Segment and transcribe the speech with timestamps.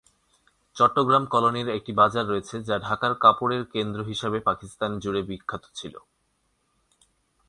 [0.75, 5.95] চট্টগ্রাম কলোনির একটি বাজার রয়েছে, যা ঢাকার কাপড়ের কেন্দ্র হিসাবে পাকিস্তান জুড়ে বিখ্যাত ছিল।